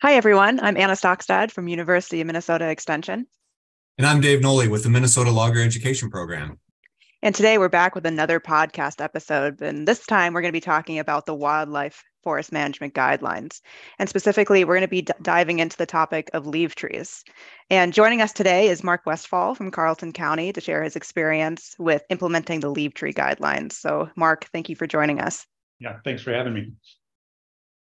Hi, 0.00 0.14
everyone. 0.14 0.60
I'm 0.60 0.76
Anna 0.76 0.92
Stockstad 0.92 1.50
from 1.50 1.66
University 1.66 2.20
of 2.20 2.28
Minnesota 2.28 2.68
Extension. 2.68 3.26
And 3.98 4.06
I'm 4.06 4.20
Dave 4.20 4.40
Noley 4.40 4.68
with 4.68 4.84
the 4.84 4.90
Minnesota 4.90 5.32
Logger 5.32 5.60
Education 5.60 6.08
Program. 6.08 6.60
And 7.20 7.34
today 7.34 7.58
we're 7.58 7.68
back 7.68 7.96
with 7.96 8.06
another 8.06 8.38
podcast 8.38 9.02
episode. 9.02 9.60
And 9.60 9.88
this 9.88 10.06
time 10.06 10.34
we're 10.34 10.40
going 10.40 10.52
to 10.52 10.56
be 10.56 10.60
talking 10.60 11.00
about 11.00 11.26
the 11.26 11.34
wildlife 11.34 12.04
forest 12.22 12.52
management 12.52 12.94
guidelines. 12.94 13.60
And 13.98 14.08
specifically, 14.08 14.62
we're 14.62 14.76
going 14.76 14.82
to 14.82 14.88
be 14.88 15.02
d- 15.02 15.14
diving 15.20 15.58
into 15.58 15.76
the 15.76 15.84
topic 15.84 16.30
of 16.32 16.46
leave 16.46 16.76
trees. 16.76 17.24
And 17.68 17.92
joining 17.92 18.22
us 18.22 18.32
today 18.32 18.68
is 18.68 18.84
Mark 18.84 19.04
Westfall 19.04 19.56
from 19.56 19.72
Carlton 19.72 20.12
County 20.12 20.52
to 20.52 20.60
share 20.60 20.84
his 20.84 20.94
experience 20.94 21.74
with 21.76 22.04
implementing 22.08 22.60
the 22.60 22.70
leave 22.70 22.94
tree 22.94 23.12
guidelines. 23.12 23.72
So, 23.72 24.10
Mark, 24.14 24.48
thank 24.52 24.68
you 24.68 24.76
for 24.76 24.86
joining 24.86 25.20
us. 25.20 25.44
Yeah, 25.80 25.96
thanks 26.04 26.22
for 26.22 26.32
having 26.32 26.54
me. 26.54 26.70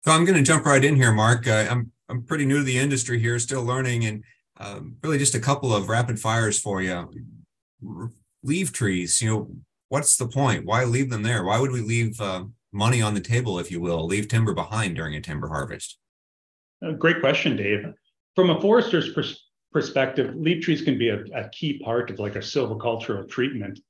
So 0.05 0.11
I'm 0.11 0.23
going 0.23 0.38
to 0.38 0.43
jump 0.43 0.66
right 0.66 0.86
in 0.86 0.95
here, 0.95 1.11
Mark. 1.11 1.45
Uh, 1.45 1.68
I'm 1.70 1.91
I'm 2.16 2.23
pretty 2.23 2.45
new 2.45 2.59
to 2.59 2.63
the 2.63 2.77
industry 2.77 3.20
here, 3.20 3.38
still 3.40 3.63
learning, 3.63 4.05
and 4.05 4.23
um, 4.58 4.95
really 5.03 5.17
just 5.17 5.35
a 5.35 5.40
couple 5.40 5.76
of 5.76 5.90
rapid 5.90 6.17
fires 6.17 6.57
for 6.57 6.81
you. 6.81 7.09
Leave 8.41 8.71
trees, 8.71 9.21
you 9.21 9.30
know, 9.30 9.52
what's 9.90 10.16
the 10.16 10.27
point? 10.27 10.66
Why 10.66 10.85
leave 10.85 11.09
them 11.09 11.23
there? 11.23 11.43
Why 11.43 11.59
would 11.59 11.73
we 11.73 11.81
leave 11.81 12.21
uh, 12.21 12.45
money 12.71 13.02
on 13.02 13.16
the 13.16 13.20
table, 13.20 13.59
if 13.59 13.70
you 13.70 13.81
will, 13.81 14.05
leave 14.05 14.30
timber 14.30 14.54
behind 14.54 14.95
during 14.95 15.16
a 15.16 15.20
timber 15.20 15.49
harvest? 15.49 15.98
A 16.81 16.93
great 16.93 17.20
question, 17.20 17.57
Dave. 17.57 17.85
From 18.34 18.49
a 18.49 18.62
forester's 18.62 19.12
pers- 19.12 19.49
perspective, 19.73 20.34
leave 20.38 20.63
trees 20.63 20.82
can 20.82 20.98
be 20.98 21.09
a, 21.09 21.21
a, 21.34 21.49
key 21.49 21.79
part 21.79 22.09
of 22.12 22.20
like 22.20 22.38
a 22.38 22.40
silvicultural 22.40 23.27
treatment. 23.27 23.82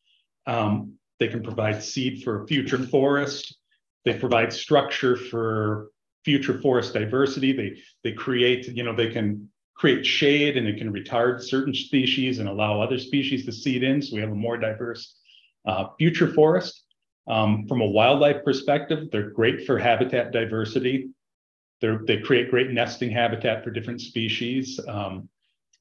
Um, 0.48 0.94
they 1.20 1.28
can 1.28 1.44
provide 1.44 1.84
seed 1.84 2.24
for 2.24 2.48
future 2.48 2.80
forest. 2.80 3.56
They 4.04 4.18
provide 4.18 4.52
structure 4.52 5.16
for 5.16 5.90
future 6.26 6.60
forest 6.60 6.94
diversity. 6.94 7.54
They 7.54 7.78
they 8.04 8.14
create, 8.14 8.68
you 8.68 8.84
know, 8.84 8.96
they 8.96 9.12
can 9.12 9.50
create 9.76 10.06
shade 10.06 10.58
and 10.58 10.68
it 10.68 10.78
can 10.78 10.92
retard 10.92 11.42
certain 11.42 11.74
species 11.74 12.40
and 12.40 12.50
allow 12.50 12.82
other 12.82 12.98
species 12.98 13.46
to 13.46 13.52
seed 13.52 13.84
in. 13.84 14.02
So 14.02 14.16
we 14.16 14.22
have 14.22 14.32
a 14.32 14.36
more 14.36 14.58
diverse 14.58 15.16
uh, 15.66 15.88
future 15.98 16.34
forest. 16.34 16.82
Um, 17.28 17.68
from 17.68 17.82
a 17.82 17.86
wildlife 17.86 18.44
perspective, 18.44 19.10
they're 19.12 19.32
great 19.32 19.66
for 19.66 19.78
habitat 19.78 20.32
diversity. 20.32 21.10
They're, 21.82 22.02
they 22.06 22.20
create 22.20 22.52
great 22.52 22.72
nesting 22.72 23.10
habitat 23.10 23.64
for 23.64 23.72
different 23.72 24.00
species. 24.00 24.80
Um, 24.88 25.28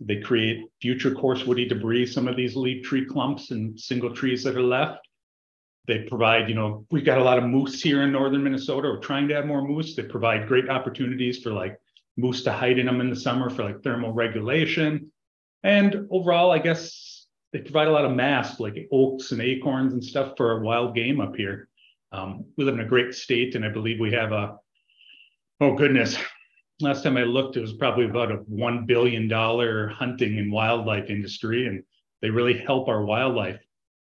they 0.00 0.20
create 0.20 0.64
future 0.80 1.14
coarse 1.14 1.44
woody 1.44 1.68
debris, 1.68 2.06
some 2.06 2.26
of 2.26 2.36
these 2.36 2.56
leave 2.56 2.82
tree 2.82 3.04
clumps 3.04 3.50
and 3.52 3.78
single 3.78 4.12
trees 4.12 4.42
that 4.44 4.56
are 4.56 4.62
left. 4.62 5.06
They 5.86 6.00
provide, 6.00 6.48
you 6.48 6.54
know, 6.54 6.86
we've 6.90 7.04
got 7.04 7.18
a 7.18 7.24
lot 7.24 7.38
of 7.38 7.44
moose 7.44 7.82
here 7.82 8.02
in 8.02 8.12
northern 8.12 8.42
Minnesota. 8.42 8.88
We're 8.88 8.98
trying 8.98 9.28
to 9.28 9.34
have 9.34 9.46
more 9.46 9.66
moose. 9.66 9.94
They 9.94 10.02
provide 10.04 10.48
great 10.48 10.70
opportunities 10.70 11.42
for 11.42 11.52
like 11.52 11.78
moose 12.16 12.42
to 12.44 12.52
hide 12.52 12.78
in 12.78 12.86
them 12.86 13.00
in 13.00 13.10
the 13.10 13.16
summer 13.16 13.50
for 13.50 13.64
like 13.64 13.82
thermal 13.82 14.12
regulation. 14.12 15.10
And 15.62 16.06
overall, 16.10 16.50
I 16.50 16.58
guess 16.58 17.26
they 17.52 17.60
provide 17.60 17.88
a 17.88 17.92
lot 17.92 18.04
of 18.04 18.12
mass, 18.12 18.60
like 18.60 18.88
oaks 18.92 19.32
and 19.32 19.40
acorns 19.40 19.92
and 19.92 20.02
stuff 20.02 20.36
for 20.36 20.60
wild 20.60 20.94
game 20.94 21.20
up 21.20 21.36
here. 21.36 21.68
Um, 22.12 22.44
we 22.56 22.64
live 22.64 22.74
in 22.74 22.80
a 22.80 22.88
great 22.88 23.14
state, 23.14 23.54
and 23.54 23.64
I 23.64 23.68
believe 23.68 23.98
we 23.98 24.12
have 24.12 24.32
a, 24.32 24.56
oh 25.60 25.74
goodness, 25.74 26.16
last 26.80 27.02
time 27.02 27.16
I 27.16 27.22
looked, 27.22 27.56
it 27.56 27.60
was 27.60 27.72
probably 27.72 28.04
about 28.04 28.32
a 28.32 28.38
$1 28.38 28.86
billion 28.86 29.30
hunting 29.30 30.38
and 30.38 30.52
wildlife 30.52 31.10
industry, 31.10 31.66
and 31.66 31.82
they 32.22 32.30
really 32.30 32.58
help 32.58 32.88
our 32.88 33.04
wildlife. 33.04 33.60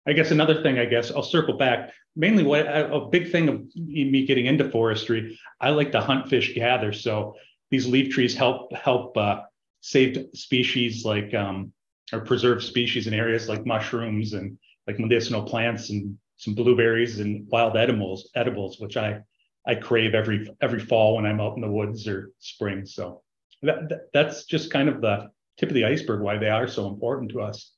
I 0.09 0.13
guess 0.13 0.31
another 0.31 0.63
thing, 0.63 0.79
I 0.79 0.85
guess 0.85 1.11
I'll 1.11 1.21
circle 1.21 1.55
back. 1.55 1.93
Mainly, 2.15 2.43
what 2.43 2.61
a 2.61 3.07
big 3.11 3.31
thing 3.31 3.47
of 3.47 3.75
me 3.75 4.25
getting 4.25 4.47
into 4.47 4.69
forestry, 4.69 5.39
I 5.61 5.69
like 5.69 5.91
to 5.91 6.01
hunt, 6.01 6.29
fish, 6.29 6.55
gather. 6.55 6.91
So 6.91 7.35
these 7.69 7.85
leave 7.85 8.11
trees 8.11 8.35
help 8.35 8.73
help 8.73 9.15
uh, 9.15 9.41
save 9.81 10.29
species 10.33 11.05
like 11.05 11.33
um, 11.35 11.71
or 12.11 12.21
preserve 12.21 12.63
species 12.63 13.05
in 13.05 13.13
areas 13.13 13.47
like 13.47 13.67
mushrooms 13.67 14.33
and 14.33 14.57
like 14.87 14.99
medicinal 14.99 15.43
plants 15.43 15.91
and 15.91 16.17
some 16.37 16.55
blueberries 16.55 17.19
and 17.19 17.47
wild 17.49 17.77
edibles, 17.77 18.31
edibles, 18.35 18.79
which 18.79 18.97
I 18.97 19.21
I 19.67 19.75
crave 19.75 20.15
every 20.15 20.49
every 20.59 20.79
fall 20.79 21.17
when 21.17 21.27
I'm 21.27 21.39
out 21.39 21.55
in 21.55 21.61
the 21.61 21.69
woods 21.69 22.07
or 22.07 22.31
spring. 22.39 22.85
So 22.85 23.21
that, 23.61 23.89
that 23.89 23.99
that's 24.11 24.45
just 24.45 24.71
kind 24.71 24.89
of 24.89 25.01
the 25.01 25.29
tip 25.57 25.69
of 25.69 25.75
the 25.75 25.85
iceberg 25.85 26.21
why 26.21 26.39
they 26.39 26.49
are 26.49 26.67
so 26.67 26.87
important 26.87 27.29
to 27.31 27.41
us. 27.41 27.73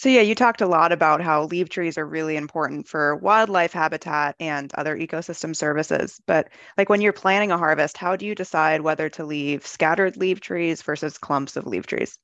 So 0.00 0.08
yeah, 0.08 0.22
you 0.22 0.34
talked 0.34 0.62
a 0.62 0.66
lot 0.66 0.92
about 0.92 1.20
how 1.20 1.44
leave 1.44 1.68
trees 1.68 1.98
are 1.98 2.06
really 2.06 2.38
important 2.38 2.88
for 2.88 3.16
wildlife 3.16 3.74
habitat 3.74 4.34
and 4.40 4.72
other 4.74 4.96
ecosystem 4.96 5.54
services. 5.54 6.22
But 6.26 6.48
like 6.78 6.88
when 6.88 7.02
you're 7.02 7.12
planning 7.12 7.52
a 7.52 7.58
harvest, 7.58 7.98
how 7.98 8.16
do 8.16 8.24
you 8.24 8.34
decide 8.34 8.80
whether 8.80 9.10
to 9.10 9.26
leave 9.26 9.66
scattered 9.66 10.16
leave 10.16 10.40
trees 10.40 10.80
versus 10.80 11.18
clumps 11.18 11.54
of 11.54 11.66
leave 11.66 11.86
trees? 11.86 12.16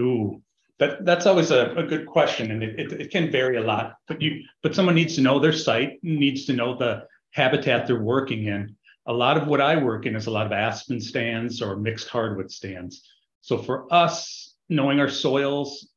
Ooh, 0.00 0.40
that, 0.78 1.04
that's 1.04 1.26
always 1.26 1.50
a, 1.50 1.72
a 1.72 1.82
good 1.82 2.06
question, 2.06 2.52
and 2.52 2.62
it, 2.62 2.78
it, 2.78 2.92
it, 2.92 3.10
can 3.10 3.28
vary 3.28 3.56
a 3.56 3.60
lot. 3.60 3.96
But 4.06 4.22
you, 4.22 4.44
but 4.62 4.76
someone 4.76 4.94
needs 4.94 5.16
to 5.16 5.20
know 5.20 5.40
their 5.40 5.52
site, 5.52 5.98
needs 6.04 6.44
to 6.44 6.52
know 6.52 6.76
the 6.76 7.08
habitat 7.32 7.88
they're 7.88 8.00
working 8.00 8.46
in. 8.46 8.76
A 9.06 9.12
lot 9.12 9.36
of 9.36 9.48
what 9.48 9.60
I 9.60 9.74
work 9.74 10.06
in 10.06 10.14
is 10.14 10.28
a 10.28 10.30
lot 10.30 10.46
of 10.46 10.52
aspen 10.52 11.00
stands 11.00 11.60
or 11.60 11.74
mixed 11.74 12.08
hardwood 12.08 12.52
stands. 12.52 13.02
So 13.40 13.58
for 13.58 13.92
us, 13.92 14.54
knowing 14.68 15.00
our 15.00 15.08
soils, 15.08 15.88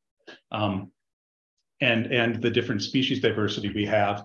um, 0.50 0.90
and 1.84 2.12
and 2.12 2.42
the 2.42 2.50
different 2.50 2.82
species 2.82 3.20
diversity 3.20 3.70
we 3.72 3.86
have 3.86 4.24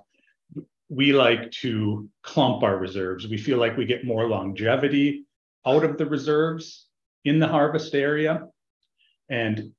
we 0.89 1.13
like 1.13 1.51
to 1.51 2.09
clump 2.23 2.63
our 2.63 2.77
reserves. 2.77 3.27
We 3.27 3.37
feel 3.37 3.59
like 3.59 3.77
we 3.77 3.85
get 3.85 4.05
more 4.05 4.27
longevity 4.27 5.25
out 5.65 5.83
of 5.83 5.97
the 5.99 6.07
reserves 6.07 6.87
in 7.25 7.39
the 7.39 7.47
harvest 7.47 7.93
area. 7.93 8.47
And 9.29 9.71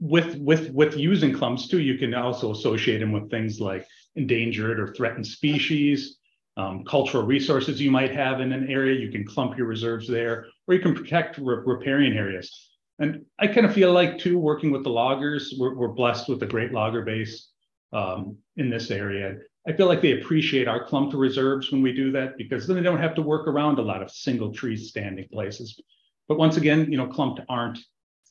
with 0.00 0.36
with 0.36 0.70
with 0.70 0.96
using 0.96 1.34
clumps 1.34 1.66
too 1.66 1.80
you 1.80 1.98
can 1.98 2.14
also 2.14 2.52
associate 2.52 2.98
them 2.98 3.10
with 3.10 3.28
things 3.30 3.60
like 3.60 3.84
endangered 4.14 4.78
or 4.78 4.94
threatened 4.94 5.26
species 5.26 6.18
um, 6.56 6.84
cultural 6.84 7.24
resources 7.24 7.80
you 7.80 7.90
might 7.90 8.12
have 8.12 8.40
in 8.40 8.52
an 8.52 8.68
area. 8.68 8.98
You 8.98 9.10
can 9.10 9.24
clump 9.24 9.58
your 9.58 9.66
reserves 9.66 10.08
there 10.08 10.46
or 10.66 10.74
you 10.74 10.80
can 10.80 10.94
protect 10.94 11.38
riparian 11.38 12.16
areas 12.16 12.70
and 12.98 13.24
I 13.38 13.46
kind 13.46 13.66
of 13.66 13.74
feel 13.74 13.92
like 13.92 14.18
too, 14.18 14.38
working 14.38 14.70
with 14.70 14.82
the 14.82 14.90
loggers, 14.90 15.54
we're, 15.58 15.74
we're 15.74 15.88
blessed 15.88 16.28
with 16.28 16.42
a 16.42 16.46
great 16.46 16.72
logger 16.72 17.02
base 17.02 17.50
um, 17.92 18.36
in 18.56 18.70
this 18.70 18.90
area. 18.90 19.36
I 19.66 19.72
feel 19.72 19.86
like 19.86 20.02
they 20.02 20.20
appreciate 20.20 20.66
our 20.66 20.84
clump 20.84 21.12
reserves 21.14 21.70
when 21.70 21.82
we 21.82 21.92
do 21.92 22.10
that 22.12 22.36
because 22.38 22.66
then 22.66 22.76
they 22.76 22.82
don't 22.82 23.00
have 23.00 23.14
to 23.16 23.22
work 23.22 23.46
around 23.46 23.78
a 23.78 23.82
lot 23.82 24.02
of 24.02 24.10
single 24.10 24.52
tree 24.52 24.76
standing 24.76 25.28
places. 25.30 25.80
But 26.26 26.38
once 26.38 26.56
again, 26.56 26.90
you 26.90 26.96
know, 26.96 27.06
clumped 27.06 27.40
aren't 27.48 27.78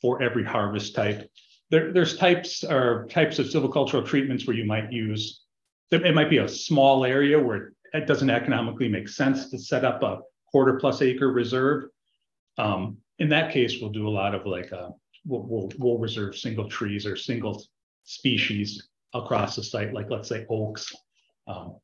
for 0.02 0.22
every 0.22 0.44
harvest 0.44 0.94
type. 0.94 1.30
There, 1.70 1.92
there's 1.92 2.16
types 2.16 2.64
or 2.64 3.06
types 3.10 3.38
of 3.38 3.46
silvicultural 3.46 4.06
treatments 4.06 4.46
where 4.46 4.56
you 4.56 4.64
might 4.64 4.92
use, 4.92 5.42
it 5.90 6.14
might 6.14 6.30
be 6.30 6.38
a 6.38 6.48
small 6.48 7.04
area 7.04 7.38
where 7.38 7.72
it 7.92 8.06
doesn't 8.06 8.30
economically 8.30 8.88
make 8.88 9.08
sense 9.08 9.50
to 9.50 9.58
set 9.58 9.84
up 9.84 10.02
a 10.02 10.20
quarter 10.50 10.74
plus 10.74 11.02
acre 11.02 11.30
reserve. 11.30 11.84
Um, 12.58 12.98
in 13.18 13.28
that 13.30 13.52
case, 13.52 13.78
we'll 13.80 13.90
do 13.90 14.08
a 14.08 14.10
lot 14.10 14.34
of 14.34 14.46
like 14.46 14.72
uh, 14.72 14.90
we'll, 15.26 15.42
we'll, 15.42 15.72
we'll 15.78 15.98
reserve 15.98 16.36
single 16.36 16.68
trees 16.68 17.06
or 17.06 17.16
single 17.16 17.64
species 18.04 18.88
across 19.14 19.56
the 19.56 19.62
site, 19.62 19.92
like 19.92 20.10
let's 20.10 20.28
say 20.28 20.46
oaks, 20.48 20.92
um, 21.46 21.76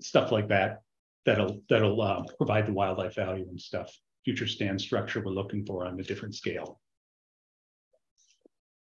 stuff 0.00 0.32
like 0.32 0.48
that. 0.48 0.82
That'll 1.26 1.60
that'll 1.68 2.00
uh, 2.00 2.22
provide 2.36 2.66
the 2.66 2.72
wildlife 2.72 3.14
value 3.14 3.46
and 3.48 3.60
stuff. 3.60 3.94
Future 4.24 4.46
stand 4.46 4.80
structure 4.80 5.22
we're 5.24 5.32
looking 5.32 5.64
for 5.66 5.86
on 5.86 5.98
a 5.98 6.02
different 6.02 6.34
scale. 6.34 6.80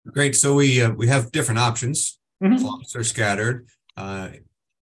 Great. 0.08 0.36
So 0.36 0.56
we 0.56 0.82
uh, 0.82 0.92
we 0.92 1.08
have 1.08 1.32
different 1.32 1.60
options. 1.60 2.20
Mm-hmm. 2.44 2.64
Clumps 2.64 2.96
are 2.96 3.04
scattered 3.04 3.68
uh, 3.96 4.30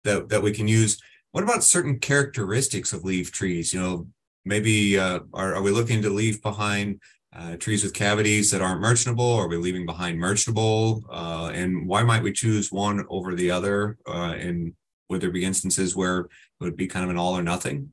that 0.05 0.29
that 0.31 0.43
we 0.43 0.53
can 0.53 0.67
use. 0.67 1.01
What 1.33 1.45
about 1.45 1.65
certain 1.65 1.99
characteristics 1.99 2.93
of 2.93 3.05
leave 3.05 3.31
trees? 3.31 3.73
You 3.73 3.81
know, 3.81 4.07
maybe 4.45 4.99
uh, 4.99 5.21
are, 5.33 5.55
are 5.55 5.63
we 5.63 5.71
looking 5.71 6.03
to 6.03 6.11
leave 6.11 6.43
behind 6.43 7.01
uh, 7.35 7.57
trees 7.57 7.83
with 7.83 7.95
cavities 7.95 8.51
that 8.51 8.63
aren't 8.63 8.81
merchantable? 8.81 9.33
Are 9.33 9.49
we 9.49 9.57
leaving 9.57 9.87
behind 9.87 10.19
merchantable? 10.19 11.05
Uh, 11.11 11.51
and 11.53 11.87
why 11.87 12.03
might 12.03 12.23
we 12.23 12.33
choose 12.33 12.71
one 12.71 13.05
over 13.09 13.35
the 13.35 13.51
other? 13.51 13.99
Uh, 14.07 14.35
and 14.39 14.75
would 15.09 15.21
there 15.21 15.31
be 15.31 15.45
instances 15.45 15.97
where 15.97 16.21
it 16.21 16.29
would 16.61 16.77
be 16.77 16.87
kind 16.87 17.05
of 17.05 17.11
an 17.11 17.19
all 17.19 17.37
or 17.37 17.43
nothing? 17.43 17.91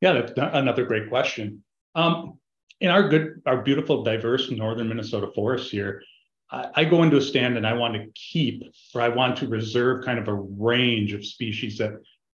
Yeah, 0.00 0.12
that's 0.12 0.32
another 0.36 0.84
great 0.84 1.08
question. 1.08 1.62
Um, 1.94 2.38
in 2.80 2.88
our 2.88 3.08
good, 3.08 3.42
our 3.46 3.62
beautiful, 3.62 4.02
diverse 4.02 4.50
northern 4.50 4.88
Minnesota 4.88 5.28
forests 5.34 5.70
here, 5.70 6.02
I, 6.50 6.68
I 6.76 6.84
go 6.84 7.02
into 7.02 7.16
a 7.16 7.22
stand 7.22 7.56
and 7.56 7.66
I 7.66 7.74
want 7.74 7.94
to 7.94 8.06
keep, 8.14 8.62
or 8.94 9.02
I 9.02 9.08
want 9.08 9.36
to 9.38 9.48
reserve 9.48 10.04
kind 10.04 10.18
of 10.18 10.28
a 10.28 10.34
range 10.34 11.12
of 11.12 11.26
species 11.26 11.76
that 11.78 11.92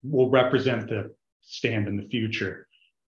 will 0.04 0.30
represent 0.30 0.88
the 0.88 1.14
stand 1.42 1.88
in 1.88 1.98
the 1.98 2.08
future. 2.08 2.68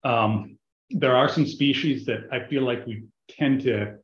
Um, 0.05 0.57
there 0.91 1.15
are 1.15 1.27
some 1.27 1.45
species 1.45 2.05
that 2.05 2.21
I 2.31 2.39
feel 2.47 2.63
like 2.63 2.85
we 2.85 3.03
tend 3.27 3.63
to, 3.63 3.97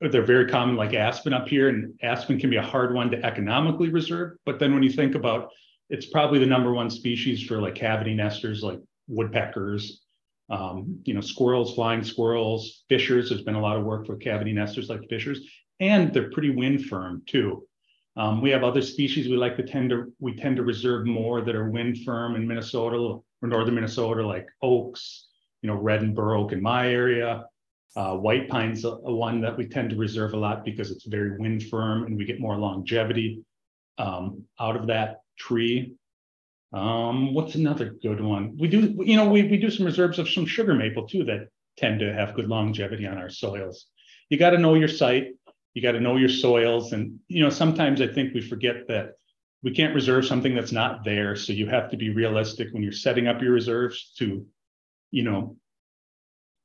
they're 0.00 0.26
very 0.34 0.48
common, 0.48 0.76
like 0.76 0.94
aspen 0.94 1.32
up 1.32 1.46
here, 1.48 1.68
and 1.70 1.94
aspen 2.02 2.40
can 2.40 2.50
be 2.50 2.56
a 2.56 2.62
hard 2.74 2.92
one 2.92 3.10
to 3.12 3.24
economically 3.24 3.88
reserve. 3.88 4.36
But 4.44 4.58
then 4.58 4.74
when 4.74 4.82
you 4.82 4.90
think 4.90 5.14
about 5.14 5.50
it's 5.88 6.06
probably 6.06 6.40
the 6.40 6.52
number 6.54 6.72
one 6.72 6.90
species 6.90 7.38
for 7.46 7.60
like 7.60 7.76
cavity 7.76 8.14
nesters, 8.14 8.62
like 8.62 8.80
woodpeckers 9.08 10.02
Um, 10.50 11.00
you 11.06 11.14
know, 11.14 11.22
squirrels, 11.22 11.74
flying 11.74 12.04
squirrels, 12.04 12.84
fishers. 12.88 13.28
There's 13.28 13.46
been 13.48 13.60
a 13.62 13.66
lot 13.68 13.78
of 13.78 13.84
work 13.84 14.06
for 14.06 14.16
cavity 14.16 14.52
nesters 14.52 14.88
like 14.92 15.08
fishers, 15.08 15.38
and 15.80 16.12
they're 16.12 16.34
pretty 16.34 16.50
wind 16.50 16.78
firm 16.90 17.22
too. 17.26 17.50
Um, 18.20 18.42
we 18.42 18.50
have 18.50 18.64
other 18.64 18.82
species 18.82 19.28
we 19.28 19.36
like 19.36 19.56
to 19.56 19.66
tend 19.74 19.90
to 19.90 20.12
we 20.18 20.34
tend 20.34 20.56
to 20.56 20.64
reserve 20.72 21.06
more 21.06 21.40
that 21.42 21.54
are 21.54 21.70
wind 21.70 21.94
firm 22.04 22.36
in 22.36 22.46
Minnesota 22.46 22.98
or 23.42 23.48
northern 23.48 23.74
Minnesota, 23.74 24.26
like 24.26 24.46
oaks, 24.62 25.28
you 25.60 25.68
know, 25.68 25.76
red 25.76 26.02
and 26.02 26.14
bur 26.14 26.34
oak 26.34 26.52
in 26.52 26.62
my 26.62 26.88
area. 26.88 27.44
Uh, 27.94 28.16
white 28.16 28.48
pine's 28.48 28.84
a, 28.84 28.88
a, 28.88 29.14
one 29.14 29.40
that 29.42 29.56
we 29.56 29.66
tend 29.66 29.90
to 29.90 29.96
reserve 29.96 30.32
a 30.32 30.36
lot 30.36 30.64
because 30.64 30.90
it's 30.90 31.04
very 31.04 31.36
wind 31.36 31.62
firm 31.64 32.04
and 32.04 32.16
we 32.16 32.24
get 32.24 32.40
more 32.40 32.56
longevity 32.56 33.44
um, 33.98 34.42
out 34.58 34.76
of 34.76 34.86
that 34.86 35.20
tree. 35.38 35.94
Um, 36.72 37.34
what's 37.34 37.54
another 37.54 37.94
good 38.02 38.22
one? 38.22 38.56
We 38.58 38.68
do, 38.68 38.96
you 39.04 39.16
know, 39.16 39.28
we, 39.28 39.42
we 39.42 39.58
do 39.58 39.70
some 39.70 39.84
reserves 39.84 40.18
of 40.18 40.28
some 40.28 40.46
sugar 40.46 40.74
maple 40.74 41.06
too 41.06 41.24
that 41.24 41.48
tend 41.76 42.00
to 42.00 42.14
have 42.14 42.34
good 42.34 42.48
longevity 42.48 43.06
on 43.06 43.18
our 43.18 43.28
soils. 43.28 43.86
You 44.30 44.38
got 44.38 44.50
to 44.50 44.58
know 44.58 44.74
your 44.74 44.88
site. 44.88 45.34
You 45.74 45.82
got 45.82 45.92
to 45.92 46.00
know 46.00 46.16
your 46.16 46.30
soils. 46.30 46.92
And, 46.92 47.18
you 47.28 47.42
know, 47.42 47.50
sometimes 47.50 48.00
I 48.00 48.06
think 48.06 48.32
we 48.32 48.40
forget 48.40 48.88
that 48.88 49.12
we 49.62 49.70
can't 49.70 49.94
reserve 49.94 50.26
something 50.26 50.54
that's 50.54 50.72
not 50.72 51.04
there. 51.04 51.36
So 51.36 51.52
you 51.52 51.66
have 51.68 51.90
to 51.90 51.96
be 51.96 52.10
realistic 52.10 52.68
when 52.72 52.82
you're 52.82 52.92
setting 52.92 53.28
up 53.28 53.40
your 53.40 53.52
reserves 53.52 54.12
to, 54.18 54.44
you 55.10 55.22
know, 55.22 55.56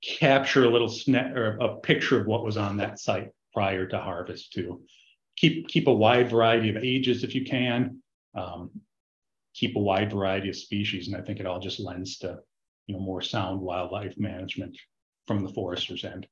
capture 0.04 0.66
a 0.66 0.70
little 0.70 0.90
snap 0.90 1.36
or 1.36 1.58
a 1.58 1.78
picture 1.78 2.20
of 2.20 2.28
what 2.28 2.44
was 2.44 2.58
on 2.58 2.78
that 2.78 3.00
site 3.00 3.30
prior 3.54 3.86
to 3.88 4.00
harvest 4.00 4.54
too. 4.54 4.82
Keep 5.38 5.68
keep 5.68 5.88
a 5.88 5.94
wide 5.94 6.30
variety 6.30 6.70
of 6.70 6.78
ages 6.78 7.24
if 7.24 7.36
you 7.36 7.46
can. 7.46 8.02
Um, 8.36 8.72
keep 9.54 9.76
a 9.76 9.80
wide 9.80 10.12
variety 10.12 10.50
of 10.50 10.56
species, 10.56 11.08
and 11.08 11.16
I 11.16 11.22
think 11.22 11.40
it 11.40 11.46
all 11.46 11.60
just 11.60 11.80
lends 11.80 12.18
to 12.20 12.40
you 12.88 12.96
know 12.96 13.02
more 13.02 13.22
sound 13.22 13.62
wildlife 13.62 14.18
management 14.18 14.78
from 15.28 15.44
the 15.44 15.54
forester's 15.54 16.04
end. 16.04 16.28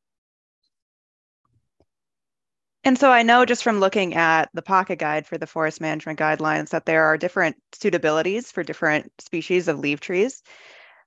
And 2.86 3.00
so 3.00 3.10
I 3.10 3.24
know 3.24 3.46
just 3.46 3.64
from 3.64 3.80
looking 3.80 4.14
at 4.14 4.50
the 4.54 4.62
pocket 4.62 5.00
guide 5.00 5.26
for 5.26 5.40
the 5.40 5.48
forest 5.48 5.82
management 5.82 6.20
guidelines 6.20 6.70
that 6.70 6.86
there 6.86 7.06
are 7.06 7.18
different 7.18 7.58
suitabilities 7.74 8.54
for 8.54 8.62
different 8.62 9.12
species 9.20 9.68
of 9.68 9.80
leave 9.80 10.00
trees. 10.00 10.44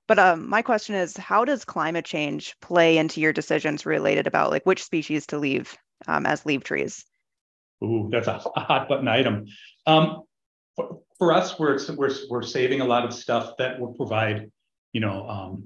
But 0.05 0.19
um, 0.19 0.49
my 0.49 0.61
question 0.61 0.95
is, 0.95 1.15
how 1.15 1.45
does 1.45 1.63
climate 1.63 2.03
change 2.03 2.53
play 2.59 2.97
into 2.97 3.21
your 3.21 3.31
decisions 3.31 3.85
related 3.85 4.27
about 4.27 4.51
like 4.51 4.65
which 4.65 4.83
species 4.83 5.25
to 5.27 5.37
leave 5.37 5.77
um, 6.05 6.25
as 6.25 6.45
leave 6.45 6.65
trees? 6.65 7.05
Ooh, 7.81 8.09
that's 8.11 8.27
a 8.27 8.39
hot 8.57 8.89
button 8.89 9.07
item. 9.07 9.45
Um, 9.87 10.23
for, 10.75 10.99
for, 11.17 11.31
us, 11.31 11.57
we're, 11.57 11.79
we're 11.95 12.11
we're 12.29 12.41
saving 12.41 12.81
a 12.81 12.85
lot 12.85 13.05
of 13.05 13.13
stuff 13.13 13.55
that 13.57 13.79
will 13.79 13.93
provide, 13.93 14.51
you 14.91 14.99
know, 14.99 15.29
um, 15.29 15.63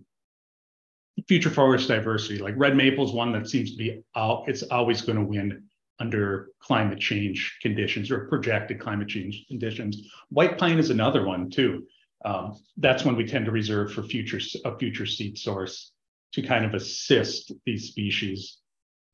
future 1.27 1.49
forest 1.49 1.87
diversity. 1.87 2.37
Like 2.37 2.53
red 2.55 2.75
maple 2.75 3.03
is 3.03 3.11
one 3.11 3.31
that 3.31 3.49
seems 3.49 3.71
to 3.71 3.77
be 3.77 4.03
out. 4.15 4.43
It's 4.47 4.61
always 4.61 5.01
going 5.01 5.17
to 5.17 5.23
win 5.23 5.63
under 5.99 6.49
climate 6.59 6.99
change 6.99 7.57
conditions 7.61 8.11
or 8.11 8.27
projected 8.27 8.79
climate 8.79 9.07
change 9.07 9.45
conditions. 9.47 10.09
White 10.29 10.57
pine 10.57 10.79
is 10.79 10.89
another 10.89 11.25
one 11.25 11.49
too 11.49 11.83
um, 12.25 12.57
that's 12.77 13.03
when 13.03 13.15
we 13.15 13.25
tend 13.25 13.45
to 13.45 13.51
reserve 13.51 13.91
for 13.91 14.03
future 14.03 14.39
a 14.65 14.77
future 14.77 15.05
seed 15.05 15.37
source 15.37 15.91
to 16.33 16.41
kind 16.41 16.65
of 16.65 16.73
assist 16.73 17.51
these 17.65 17.89
species. 17.89 18.57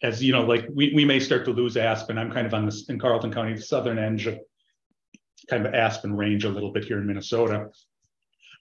As 0.01 0.23
you 0.23 0.31
know, 0.31 0.45
like 0.45 0.67
we, 0.73 0.93
we 0.93 1.05
may 1.05 1.19
start 1.19 1.45
to 1.45 1.51
lose 1.51 1.75
aspen. 1.75 2.17
I'm 2.17 2.31
kind 2.31 2.47
of 2.47 2.53
on 2.53 2.65
this 2.65 2.87
in 2.87 2.99
Carlton 2.99 3.33
County, 3.33 3.53
the 3.55 3.61
southern 3.61 3.99
edge 3.99 4.27
of 4.27 4.39
kind 5.49 5.65
of 5.65 5.73
aspen 5.73 6.15
range 6.15 6.45
a 6.45 6.49
little 6.49 6.71
bit 6.71 6.85
here 6.85 6.99
in 6.99 7.07
Minnesota. 7.07 7.69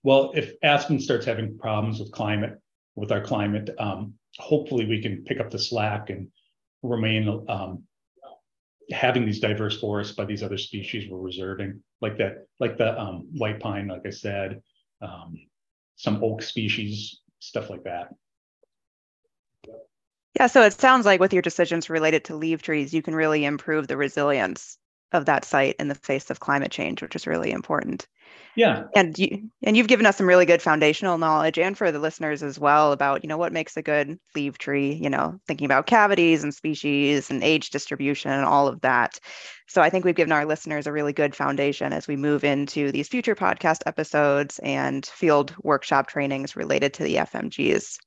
Well, 0.03 0.33
if 0.35 0.55
aspen 0.63 0.99
starts 0.99 1.27
having 1.27 1.59
problems 1.59 2.01
with 2.01 2.11
climate, 2.11 2.59
with 2.97 3.13
our 3.13 3.21
climate, 3.21 3.71
um, 3.79 4.15
hopefully 4.39 4.87
we 4.87 5.03
can 5.03 5.25
pick 5.25 5.39
up 5.39 5.51
the 5.51 5.59
slack 5.59 6.11
and 6.11 6.29
remain 6.83 7.45
um, 7.49 7.85
having 8.91 9.27
these 9.27 9.41
diverse 9.41 9.79
forests 9.81 10.15
by 10.15 10.25
these 10.25 10.43
other 10.43 10.59
species 10.59 11.09
we're 11.11 11.19
reserving, 11.19 11.83
like 12.01 12.17
that, 12.19 12.47
like 12.61 12.79
the 12.79 12.99
um, 12.99 13.29
white 13.33 13.61
pine, 13.61 13.89
like 13.89 14.07
I 14.07 14.11
said, 14.11 14.63
um, 15.03 15.37
some 15.97 16.23
oak 16.23 16.43
species, 16.43 17.21
stuff 17.41 17.71
like 17.71 17.85
that. 17.85 18.15
Yeah, 20.39 20.47
so 20.47 20.63
it 20.63 20.73
sounds 20.73 21.05
like 21.05 21.21
with 21.21 21.33
your 21.33 21.43
decisions 21.43 21.91
related 21.91 22.25
to 22.27 22.37
leave 22.37 22.63
trees, 22.63 22.95
you 22.95 23.03
can 23.03 23.15
really 23.15 23.45
improve 23.45 23.89
the 23.89 23.97
resilience 23.97 24.79
of 25.13 25.27
that 25.27 25.45
site 25.45 25.77
in 25.79 25.89
the 25.89 25.95
face 25.95 26.31
of 26.31 26.41
climate 26.41 26.71
change, 26.71 27.03
which 27.03 27.17
is 27.17 27.27
really 27.27 27.51
important. 27.51 28.07
Yeah. 28.55 28.85
And 28.97 29.17
you 29.17 29.51
and 29.63 29.77
you've 29.77 29.87
given 29.87 30.05
us 30.05 30.17
some 30.17 30.27
really 30.27 30.45
good 30.45 30.61
foundational 30.61 31.17
knowledge 31.17 31.59
and 31.59 31.79
for 31.79 31.93
the 31.93 32.01
listeners 32.01 32.43
as 32.43 32.59
well 32.59 32.91
about, 32.93 33.23
you 33.23 33.29
know, 33.29 33.37
what 33.37 33.53
makes 33.53 33.77
a 33.77 33.83
good 33.83 34.19
leave 34.35 34.59
tree, 34.59 34.93
you 34.95 35.09
know, 35.09 35.39
thinking 35.47 35.65
about 35.65 35.87
cavities 35.87 36.43
and 36.43 36.53
species 36.53 37.31
and 37.31 37.45
age 37.45 37.71
distribution 37.71 38.33
and 38.33 38.45
all 38.45 38.67
of 38.67 38.81
that. 38.81 39.19
So 39.69 39.81
I 39.81 39.91
think 39.91 40.05
we've 40.05 40.15
given 40.15 40.33
our 40.33 40.45
listeners 40.45 40.87
a 40.87 40.93
really 40.93 41.13
good 41.13 41.37
foundation 41.37 41.93
as 41.93 42.09
we 42.09 42.17
move 42.17 42.43
into 42.43 42.91
these 42.91 43.09
future 43.09 43.37
podcast 43.37 43.83
episodes 43.87 44.59
and 44.59 45.07
field 45.07 45.55
workshop 45.63 46.09
trainings 46.09 46.57
related 46.57 46.95
to 46.95 47.05
the 47.05 47.17
FMGs. 47.17 47.99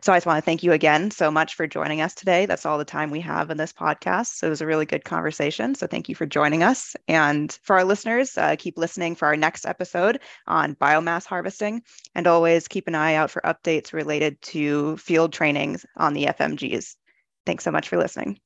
So 0.00 0.12
I 0.12 0.16
just 0.16 0.26
want 0.26 0.38
to 0.38 0.44
thank 0.44 0.62
you 0.62 0.72
again 0.72 1.10
so 1.10 1.30
much 1.30 1.54
for 1.54 1.66
joining 1.66 2.00
us 2.00 2.14
today. 2.14 2.46
That's 2.46 2.66
all 2.66 2.78
the 2.78 2.84
time 2.84 3.10
we 3.10 3.20
have 3.20 3.50
in 3.50 3.56
this 3.56 3.72
podcast. 3.72 4.36
So 4.36 4.46
it 4.46 4.50
was 4.50 4.60
a 4.60 4.66
really 4.66 4.86
good 4.86 5.04
conversation. 5.04 5.74
So 5.74 5.86
thank 5.86 6.08
you 6.08 6.14
for 6.14 6.26
joining 6.26 6.62
us. 6.62 6.94
And 7.08 7.52
for 7.62 7.76
our 7.76 7.84
listeners, 7.84 8.36
uh, 8.36 8.56
keep 8.58 8.78
listening 8.78 9.14
for 9.14 9.26
our 9.26 9.36
next 9.36 9.66
episode 9.66 10.20
on 10.46 10.74
biomass 10.76 11.26
harvesting. 11.26 11.82
And 12.14 12.26
always 12.26 12.68
keep 12.68 12.88
an 12.88 12.94
eye 12.94 13.14
out 13.14 13.30
for 13.30 13.42
updates 13.42 13.92
related 13.92 14.40
to 14.42 14.96
field 14.96 15.32
trainings 15.32 15.86
on 15.96 16.14
the 16.14 16.26
FMGs. 16.26 16.96
Thanks 17.46 17.64
so 17.64 17.70
much 17.70 17.88
for 17.88 17.96
listening. 17.98 18.38